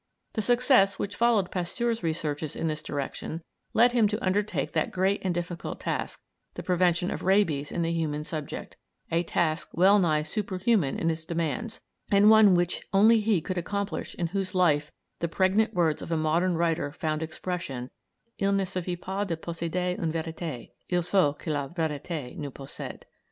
[0.33, 3.43] The success which followed Pasteur's researches in this direction
[3.75, 6.19] led him to undertake that great and difficult task,
[6.55, 8.77] the prevention of rabies in the human subject
[9.11, 14.15] a task well nigh superhuman in its demands, and one which only he could accomplish
[14.15, 17.91] in whose life the pregnant words of a modern writer found expression
[18.39, 23.03] "il ne suffit pas de posséder une vérité, il faut que la vérité nous possède."